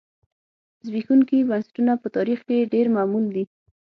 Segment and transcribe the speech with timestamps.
[0.85, 3.43] زبېښونکي بنسټونه په تاریخ کې ډېر معمول دي.